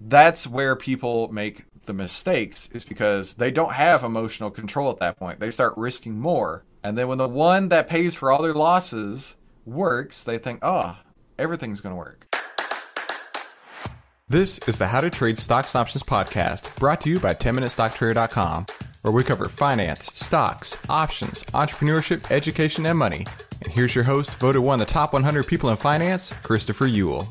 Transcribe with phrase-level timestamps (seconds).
[0.00, 5.18] that's where people make the mistakes is because they don't have emotional control at that
[5.18, 5.40] point.
[5.40, 6.64] They start risking more.
[6.84, 10.96] And then when the one that pays for all their losses works, they think, oh,
[11.38, 12.26] everything's going to work.
[14.28, 18.66] This is the How to Trade Stocks and Options podcast brought to you by 10MinuteStockTrader.com,
[19.00, 23.26] where we cover finance, stocks, options, entrepreneurship, education, and money.
[23.62, 27.26] And here's your host, voted one of the top 100 people in finance, Christopher Uhl.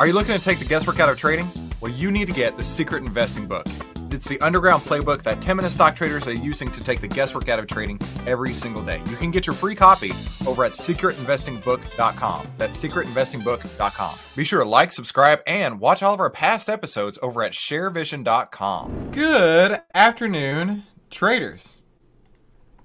[0.00, 1.48] Are you looking to take the guesswork out of trading?
[1.80, 3.64] Well, you need to get the Secret Investing Book.
[4.10, 7.48] It's the underground playbook that 10 minute stock traders are using to take the guesswork
[7.48, 9.00] out of trading every single day.
[9.06, 10.10] You can get your free copy
[10.48, 12.52] over at secretinvestingbook.com.
[12.58, 14.18] That's secretinvestingbook.com.
[14.34, 19.10] Be sure to like, subscribe, and watch all of our past episodes over at sharevision.com.
[19.12, 21.78] Good afternoon, traders.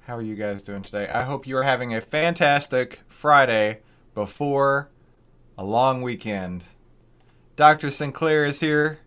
[0.02, 1.08] How are you guys doing today?
[1.08, 3.80] I hope you are having a fantastic Friday
[4.14, 4.90] before
[5.58, 6.66] a long weekend.
[7.60, 7.92] Dr.
[7.92, 9.00] Sinclair is here.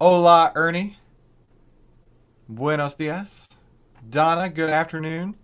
[0.00, 0.98] Hola, Ernie.
[2.48, 3.48] Buenos dias.
[4.08, 5.34] Donna, good afternoon.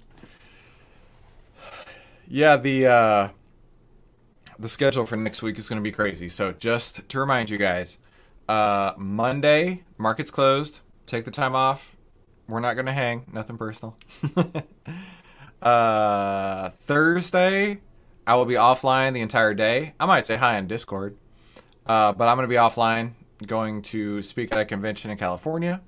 [2.29, 3.29] Yeah, the uh,
[4.57, 6.29] the schedule for next week is going to be crazy.
[6.29, 7.99] So just to remind you guys,
[8.49, 10.79] uh, Monday market's closed.
[11.07, 11.97] Take the time off.
[12.47, 13.25] We're not going to hang.
[13.33, 13.97] Nothing personal.
[15.61, 17.81] uh, Thursday,
[18.29, 19.95] I will be offline the entire day.
[19.99, 21.17] I might say hi on Discord.
[21.87, 23.13] Uh, but I'm going to be offline,
[23.47, 25.81] going to speak at a convention in California.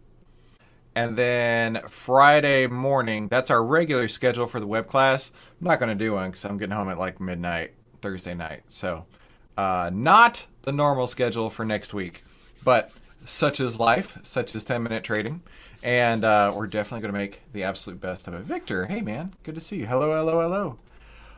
[0.95, 5.31] And then Friday morning, that's our regular schedule for the web class.
[5.61, 8.63] I'm not going to do one because I'm getting home at like midnight Thursday night.
[8.69, 9.05] So,
[9.59, 12.23] uh, not the normal schedule for next week,
[12.65, 12.91] but
[13.27, 15.43] such is life, such is 10 minute trading.
[15.83, 18.41] And uh, we're definitely going to make the absolute best of it.
[18.41, 19.87] Victor, hey man, good to see you.
[19.87, 20.79] Hello, hello, hello.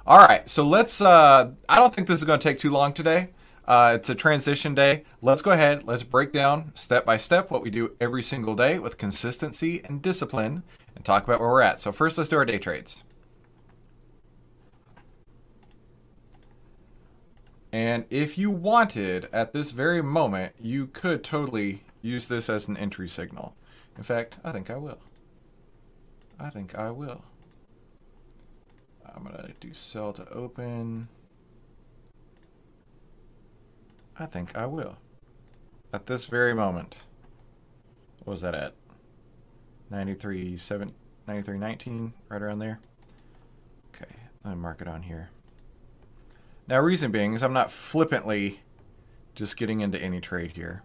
[0.06, 1.00] All right, so let's.
[1.00, 3.28] Uh, I don't think this is going to take too long today.
[3.68, 5.04] Uh, it's a transition day.
[5.20, 5.84] Let's go ahead.
[5.84, 10.00] Let's break down step by step what we do every single day with consistency and
[10.00, 10.62] discipline
[10.96, 11.78] and talk about where we're at.
[11.78, 13.04] So, first, let's do our day trades.
[17.70, 22.78] And if you wanted at this very moment, you could totally use this as an
[22.78, 23.54] entry signal.
[23.98, 24.98] In fact, I think I will.
[26.40, 27.22] I think I will.
[29.14, 31.08] I'm going to do sell to open.
[34.18, 34.96] I think I will.
[35.92, 36.96] At this very moment.
[38.24, 38.74] What was that at?
[39.90, 40.92] 93, 7,
[41.26, 42.80] 93, 19, right around there.
[43.94, 44.14] Okay,
[44.44, 45.30] let me mark it on here.
[46.66, 48.60] Now, reason being is I'm not flippantly
[49.34, 50.82] just getting into any trade here.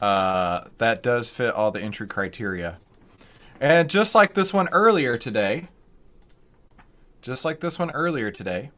[0.00, 2.78] Uh, that does fit all the entry criteria.
[3.60, 5.68] And just like this one earlier today,
[7.22, 8.70] just like this one earlier today.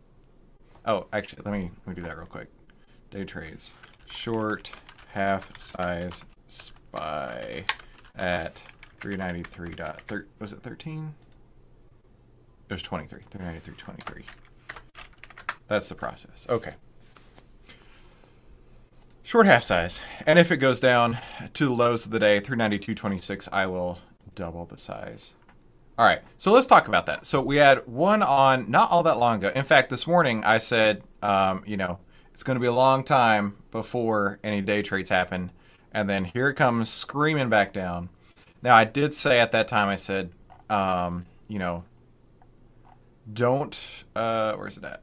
[0.87, 2.49] Oh, actually, let me let me do that real quick.
[3.15, 3.73] Day trades.
[4.07, 4.73] Short
[5.13, 7.65] half size SPY
[8.17, 8.61] at
[8.99, 10.03] 393 dot
[10.41, 11.15] was it 13?
[12.69, 13.21] It was 23.
[13.31, 14.25] 393 23.
[15.69, 16.49] That's the process.
[16.51, 16.73] Okay.
[19.23, 20.01] Short half size.
[20.27, 21.19] And if it goes down
[21.53, 24.01] to the lows of the day, 392.26, I will
[24.35, 25.37] double the size.
[25.97, 27.27] All right, so let's talk about that.
[27.27, 29.53] So we had one on not all that long ago.
[29.55, 32.01] In fact, this morning I said, um, you know,
[32.35, 35.53] it's going to be a long time before any day trades happen.
[35.93, 38.09] And then here it comes screaming back down.
[38.61, 40.33] Now, I did say at that time, I said,
[40.69, 41.85] um, you know,
[43.33, 45.03] don't, uh, where's it at?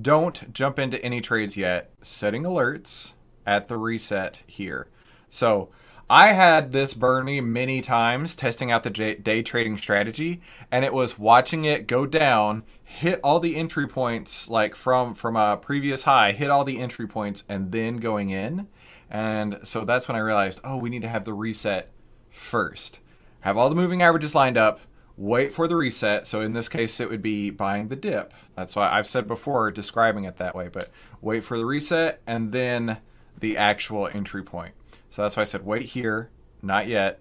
[0.00, 1.90] Don't jump into any trades yet.
[2.02, 4.86] Setting alerts at the reset here.
[5.28, 5.70] So
[6.10, 10.40] I had this burn me many times testing out the day trading strategy,
[10.72, 15.36] and it was watching it go down, hit all the entry points like from from
[15.36, 18.68] a previous high, hit all the entry points, and then going in.
[19.10, 21.90] And so that's when I realized, oh, we need to have the reset
[22.30, 23.00] first.
[23.40, 24.80] Have all the moving averages lined up,
[25.18, 26.26] wait for the reset.
[26.26, 28.32] So in this case, it would be buying the dip.
[28.56, 30.90] That's why I've said before describing it that way, but
[31.20, 32.98] wait for the reset and then
[33.38, 34.74] the actual entry point.
[35.10, 36.30] So that's why I said wait here,
[36.62, 37.20] not yet.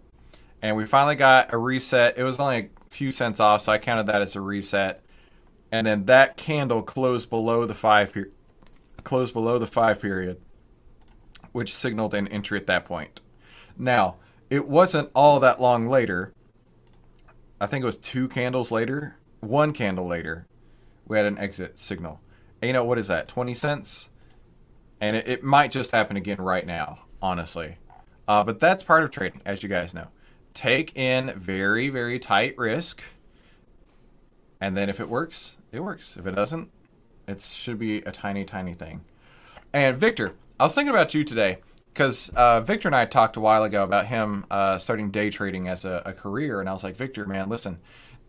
[0.62, 2.18] And we finally got a reset.
[2.18, 5.04] It was only a few cents off, so I counted that as a reset.
[5.72, 8.14] And then that candle closed below the five
[9.04, 10.42] closed below the five period,
[11.52, 13.22] which signaled an entry at that point.
[13.78, 14.16] Now,
[14.50, 16.34] it wasn't all that long later.
[17.60, 20.48] I think it was two candles later, one candle later,
[21.08, 22.22] we had an exit signal.
[22.62, 23.28] And you know, what is that?
[23.28, 24.10] 20 cents?
[25.00, 27.78] And it, it might just happen again right now, honestly.
[28.28, 30.08] Uh, but that's part of trading, as you guys know.
[30.54, 33.02] Take in very, very tight risk.
[34.60, 36.18] And then if it works, it works.
[36.18, 36.70] If it doesn't,
[37.28, 39.06] it should be a tiny, tiny thing.
[39.74, 41.60] And Victor, I was thinking about you today
[41.94, 45.68] because uh, Victor and I talked a while ago about him uh, starting day trading
[45.68, 46.60] as a, a career.
[46.60, 47.80] And I was like, Victor, man, listen,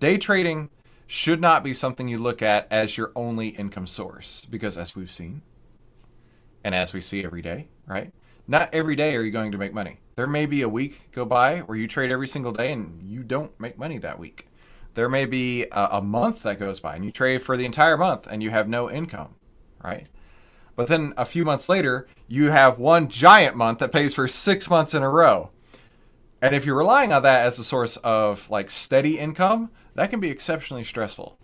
[0.01, 0.71] day trading
[1.07, 5.11] should not be something you look at as your only income source because as we've
[5.11, 5.41] seen
[6.63, 8.13] and as we see every day, right?
[8.51, 10.01] Not every day are you going to make money.
[10.17, 13.23] There may be a week go by where you trade every single day and you
[13.23, 14.49] don't make money that week.
[14.95, 17.99] There may be a, a month that goes by and you trade for the entire
[17.99, 19.35] month and you have no income,
[19.85, 20.07] right?
[20.77, 24.71] But then a few months later, you have one giant month that pays for six
[24.71, 25.51] months in a row.
[26.41, 30.21] And if you're relying on that as a source of like steady income, that can
[30.21, 31.39] be exceptionally stressful.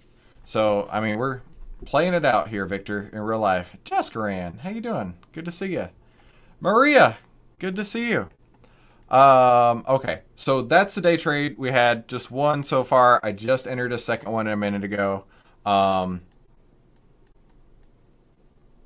[0.46, 1.42] So, I mean, we're
[1.84, 3.76] playing it out here, Victor, in real life.
[3.84, 5.18] Jessica Rand, how you doing?
[5.32, 5.90] Good to see you.
[6.64, 7.18] Maria,
[7.58, 8.26] good to see you.
[9.14, 11.56] Um, okay, so that's the day trade.
[11.58, 13.20] We had just one so far.
[13.22, 15.26] I just entered a second one a minute ago.
[15.66, 16.22] Um,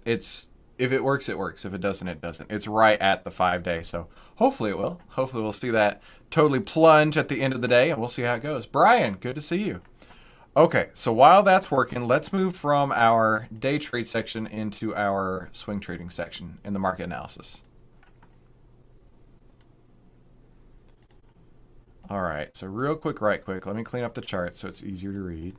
[0.04, 1.64] it's if it works, it works.
[1.64, 2.50] If it doesn't, it doesn't.
[2.50, 3.82] It's right at the five day.
[3.82, 5.00] So hopefully it will.
[5.10, 8.22] Hopefully we'll see that totally plunge at the end of the day and we'll see
[8.22, 8.66] how it goes.
[8.66, 9.82] Brian, good to see you.
[10.56, 15.78] Okay, so while that's working, let's move from our day trade section into our swing
[15.78, 17.62] trading section in the market analysis.
[22.10, 24.82] All right, so real quick, right quick, let me clean up the chart so it's
[24.82, 25.54] easier to read.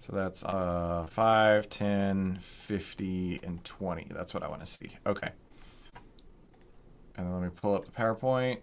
[0.00, 4.08] So that's uh, 5, 10, 50, and 20.
[4.10, 4.96] That's what I want to see.
[5.06, 5.30] Okay.
[7.16, 8.58] And then let me pull up the PowerPoint.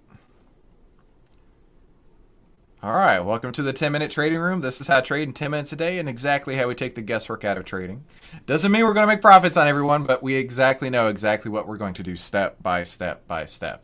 [2.83, 4.61] All right, welcome to the 10 minute trading room.
[4.61, 6.93] This is how to trade in 10 minutes a day and exactly how we take
[6.93, 8.03] the guesswork out of trading.
[8.45, 11.67] Doesn't mean we're going to make profits on everyone, but we exactly know exactly what
[11.67, 13.83] we're going to do step by step by step.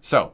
[0.00, 0.32] So,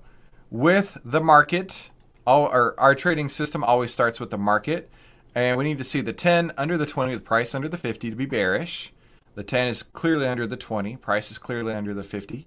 [0.51, 1.91] with the market,
[2.27, 4.91] all, our, our trading system always starts with the market.
[5.35, 8.11] And we need to see the 10 under the 20, the price under the 50
[8.11, 8.93] to be bearish.
[9.35, 12.47] The 10 is clearly under the 20, price is clearly under the 50.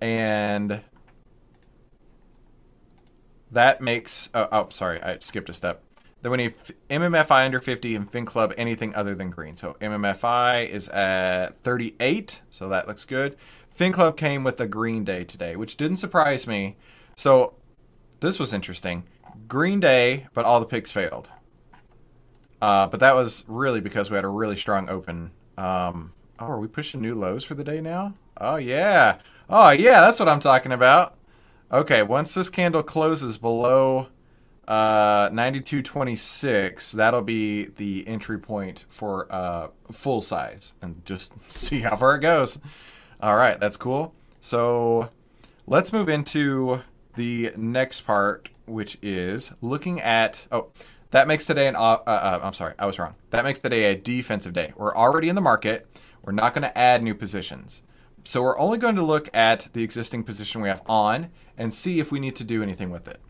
[0.00, 0.80] And
[3.50, 5.82] that makes, oh, oh sorry, I skipped a step.
[6.22, 6.54] Then we need
[6.88, 9.56] MMFI under 50 and FinClub anything other than green.
[9.56, 13.36] So MMFI is at 38, so that looks good.
[13.76, 16.76] FinClub came with a green day today, which didn't surprise me.
[17.20, 17.52] So
[18.20, 19.04] this was interesting.
[19.46, 21.28] Green day, but all the picks failed.
[22.62, 25.30] Uh, but that was really because we had a really strong open.
[25.58, 28.14] Um, oh, are we pushing new lows for the day now?
[28.38, 29.18] Oh, yeah.
[29.50, 31.14] Oh, yeah, that's what I'm talking about.
[31.70, 34.08] Okay, once this candle closes below
[34.66, 40.72] uh, 92.26, that'll be the entry point for uh, full size.
[40.80, 42.58] And just see how far it goes.
[43.20, 44.14] All right, that's cool.
[44.40, 45.10] So
[45.66, 46.80] let's move into
[47.20, 50.46] the next part, which is looking at...
[50.50, 50.68] Oh,
[51.10, 51.76] that makes today an.
[51.76, 53.14] Uh, uh, I'm sorry, I was wrong.
[53.28, 54.72] That makes today a defensive day.
[54.74, 55.86] We're already in the market.
[56.24, 57.82] We're not going to add new positions.
[58.24, 62.00] So we're only going to look at the existing position we have on and see
[62.00, 63.20] if we need to do anything with it.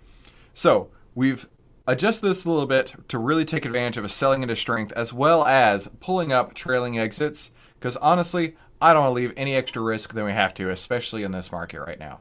[0.54, 1.48] So we've
[1.86, 5.12] adjusted this a little bit to really take advantage of a selling into strength as
[5.12, 7.50] well as pulling up trailing exits.
[7.78, 11.22] Because honestly, I don't want to leave any extra risk than we have to, especially
[11.22, 12.20] in this market right now.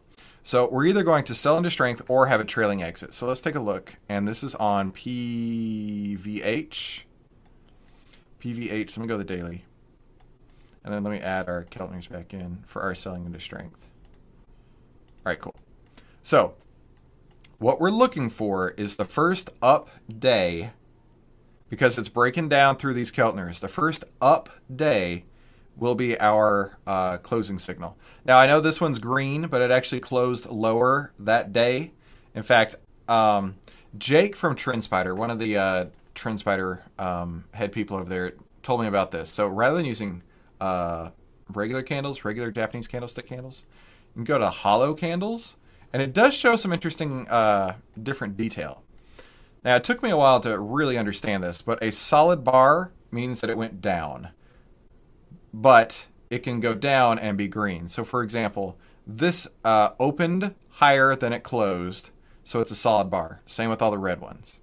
[0.49, 3.13] So we're either going to sell into strength or have a trailing exit.
[3.13, 3.93] So let's take a look.
[4.09, 7.03] And this is on PVH.
[8.41, 9.65] PVH, let me go to the daily.
[10.83, 13.85] And then let me add our Keltners back in for our selling into strength.
[15.23, 15.53] All right, cool.
[16.23, 16.55] So
[17.59, 20.71] what we're looking for is the first up day
[21.69, 23.59] because it's breaking down through these Keltners.
[23.59, 25.25] The first up day
[25.79, 27.97] will be our uh, closing signal.
[28.25, 31.93] Now, I know this one's green, but it actually closed lower that day.
[32.35, 32.75] In fact,
[33.07, 33.55] um,
[33.97, 38.87] Jake from TrendSpider, one of the uh, TrendSpider um, head people over there, told me
[38.87, 39.29] about this.
[39.29, 40.21] So rather than using
[40.59, 41.09] uh,
[41.53, 43.65] regular candles, regular Japanese candlestick candles,
[44.09, 45.55] you can go to hollow candles,
[45.93, 48.83] and it does show some interesting uh, different detail.
[49.63, 53.41] Now, it took me a while to really understand this, but a solid bar means
[53.41, 54.29] that it went down
[55.53, 57.87] but it can go down and be green.
[57.87, 62.11] So, for example, this uh, opened higher than it closed,
[62.43, 63.41] so it's a solid bar.
[63.45, 64.59] Same with all the red ones.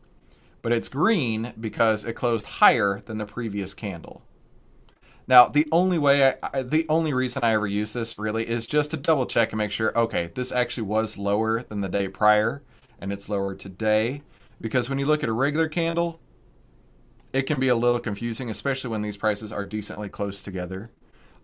[0.63, 4.23] But it's green because it closed higher than the previous candle.
[5.29, 8.93] Now, the only way, I, the only reason I ever use this really is just
[8.93, 12.63] to double check and make sure, okay, this actually was lower than the day prior,
[13.01, 14.23] and it's lower today.
[14.61, 16.21] Because when you look at a regular candle,
[17.37, 20.89] it can be a little confusing, especially when these prices are decently close together.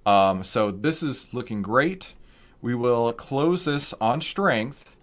[0.06, 2.14] Um, so this is looking great.
[2.62, 4.96] We will close this on strength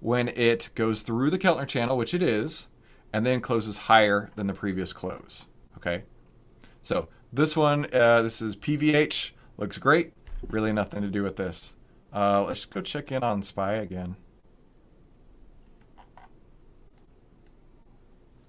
[0.00, 2.68] when it goes through the Keltner channel, which it is,
[3.12, 5.44] and then closes higher than the previous close.
[5.76, 6.04] Okay.
[6.80, 10.14] So this one, uh, this is PVH, looks great.
[10.48, 11.76] Really nothing to do with this.
[12.10, 14.16] Uh, let's go check in on SPY again.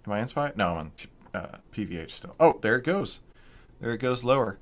[0.05, 0.53] Am I in SPY?
[0.55, 0.91] No, I'm on
[1.33, 2.35] uh, PVH still.
[2.39, 3.21] Oh, there it goes.
[3.79, 4.59] There it goes lower.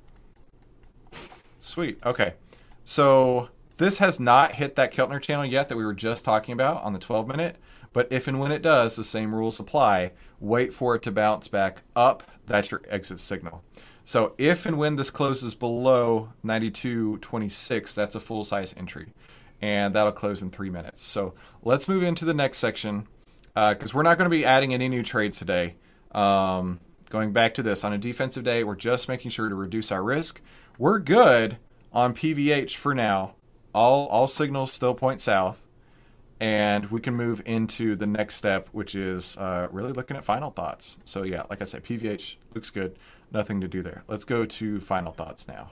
[1.60, 1.98] Sweet.
[2.04, 2.34] Okay.
[2.84, 6.82] So this has not hit that Keltner channel yet that we were just talking about
[6.82, 7.56] on the 12 minute.
[7.92, 10.12] But if and when it does, the same rules apply.
[10.40, 12.22] Wait for it to bounce back up.
[12.46, 13.62] That's your exit signal.
[14.04, 19.12] So if and when this closes below 92.26, that's a full size entry.
[19.60, 21.02] And that'll close in three minutes.
[21.02, 23.06] So let's move into the next section
[23.54, 25.76] because uh, we're not going to be adding any new trades today.
[26.12, 29.90] Um, going back to this, on a defensive day, we're just making sure to reduce
[29.90, 30.40] our risk.
[30.78, 31.58] We're good
[31.92, 33.34] on PVH for now.
[33.74, 35.66] All all signals still point south,
[36.40, 40.50] and we can move into the next step, which is uh, really looking at final
[40.50, 40.98] thoughts.
[41.04, 42.98] So yeah, like I said, PVH looks good.
[43.30, 44.04] Nothing to do there.
[44.08, 45.70] Let's go to final thoughts now.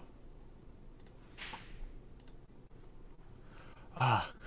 [3.99, 4.31] Ah,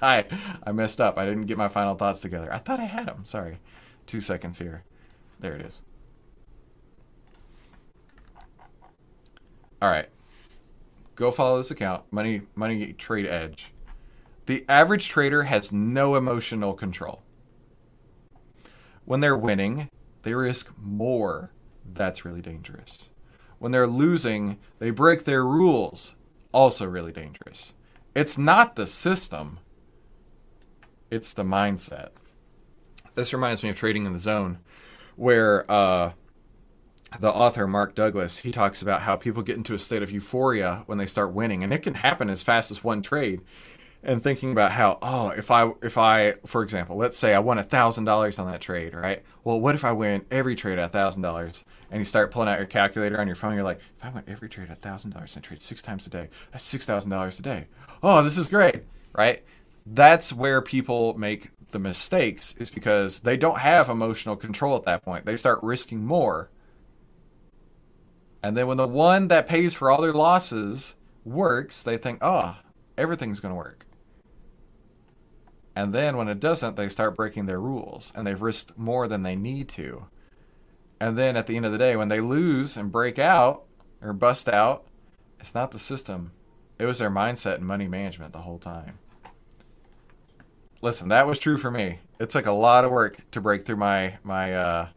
[0.00, 0.26] Hi,
[0.64, 1.18] I messed up.
[1.18, 2.52] I didn't get my final thoughts together.
[2.52, 3.24] I thought I had them.
[3.24, 3.58] Sorry.
[4.08, 4.82] Two seconds here.
[5.38, 5.82] There it is.
[9.80, 10.08] All right.
[11.14, 12.02] Go follow this account.
[12.10, 13.72] Money Money Trade Edge.
[14.46, 17.22] The average trader has no emotional control.
[19.04, 19.90] When they're winning,
[20.22, 21.52] they risk more.
[21.84, 23.10] That's really dangerous.
[23.60, 26.16] When they're losing, they break their rules.
[26.50, 27.74] Also really dangerous.
[28.16, 29.60] It's not the system
[31.10, 32.10] it's the mindset.
[33.18, 34.58] This reminds me of Trading in the Zone,
[35.16, 36.12] where uh,
[37.18, 40.84] the author Mark Douglas he talks about how people get into a state of euphoria
[40.86, 43.40] when they start winning, and it can happen as fast as one trade.
[44.04, 47.58] And thinking about how, oh, if I, if I, for example, let's say I won
[47.58, 49.24] a thousand dollars on that trade, right?
[49.42, 51.64] Well, what if I win every trade a thousand dollars?
[51.90, 54.22] And you start pulling out your calculator on your phone, you're like, if I win
[54.28, 57.40] every trade a thousand dollars and trade six times a day, that's six thousand dollars
[57.40, 57.66] a day.
[58.00, 58.82] Oh, this is great,
[59.12, 59.42] right?
[59.94, 65.04] that's where people make the mistakes is because they don't have emotional control at that
[65.04, 65.26] point.
[65.26, 66.50] They start risking more.
[68.42, 72.56] And then when the one that pays for all their losses works, they think, oh,
[72.96, 73.86] everything's going to work.
[75.76, 79.22] And then when it doesn't, they start breaking their rules and they've risked more than
[79.22, 80.06] they need to.
[81.00, 83.64] And then at the end of the day, when they lose and break out
[84.02, 84.86] or bust out,
[85.38, 86.32] it's not the system.
[86.78, 88.98] It was their mindset and money management the whole time
[90.80, 92.00] listen, that was true for me.
[92.18, 94.88] It took a lot of work to break through my my uh,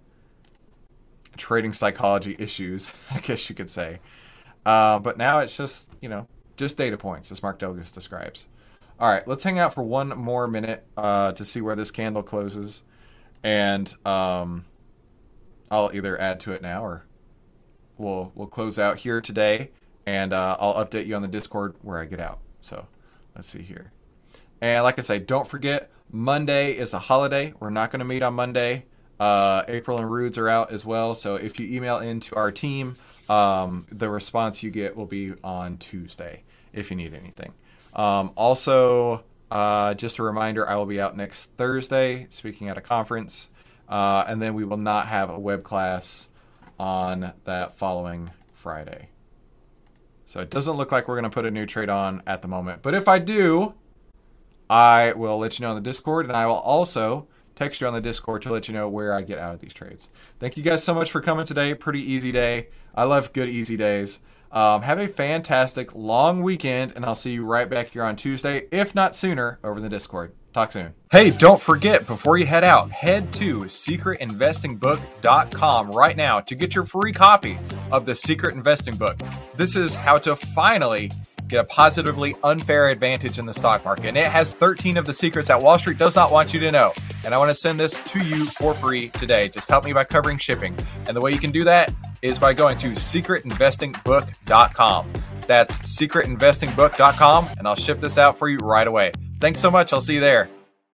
[1.38, 4.00] trading psychology issues, I guess you could say.
[4.66, 8.48] Uh, but now it's just you know just data points, as Mark Douglas describes.
[9.00, 12.22] All right, let's hang out for one more minute uh, to see where this candle
[12.22, 12.84] closes,
[13.44, 14.66] and um,
[15.72, 17.06] I'll either add to it now or
[17.98, 19.72] we'll we'll close out here today,
[20.06, 22.40] and uh, I'll update you on the Discord where I get out.
[22.62, 22.88] So
[23.36, 23.92] let's see here.
[24.62, 27.54] And like I say, don't forget, Monday is a holiday.
[27.60, 28.86] We're not going to meet on Monday.
[29.20, 31.16] Uh, April and Rudes are out as well.
[31.16, 32.96] So if you email into our team,
[33.30, 37.54] um, the response you get will be on Tuesday if you need anything.
[37.96, 42.82] Um, also, uh, just a reminder, I will be out next Thursday speaking at a
[42.82, 43.50] conference.
[43.90, 46.30] Uh, and then we will not have a web class
[46.80, 49.10] on that following Friday.
[50.26, 52.48] So it doesn't look like we're going to put a new trade on at the
[52.48, 52.82] moment.
[52.82, 53.74] But if I do,
[54.72, 57.94] I will let you know on the Discord, and I will also text you on
[57.94, 60.08] the Discord to let you know where I get out of these trades.
[60.40, 61.74] Thank you guys so much for coming today.
[61.74, 62.70] Pretty easy day.
[62.96, 64.22] I love good easy days.
[64.50, 68.68] Um, have a fantastic long weekend, and I'll see you right back here on Tuesday,
[68.72, 70.32] if not sooner, over in the Discord.
[70.54, 70.94] Talk soon.
[71.12, 76.86] Hey, don't forget, before you head out, head to secretinvestingbook.com right now to get your
[76.86, 77.58] free copy
[77.92, 79.20] of the Secret Investing Book.
[79.58, 81.12] This is how to finally
[81.52, 84.08] get a positively unfair advantage in the stock market.
[84.08, 86.72] And it has 13 of the secrets that Wall Street does not want you to
[86.72, 86.94] know.
[87.24, 89.50] And I want to send this to you for free today.
[89.50, 90.76] Just help me by covering shipping.
[91.08, 95.14] And the way you can do that is by going to secretinvestingbook.com.
[95.48, 99.12] That's secretinvestingbook.com, and I'll ship this out for you right away.
[99.40, 99.92] Thanks so much.
[99.92, 100.50] I'll see you there.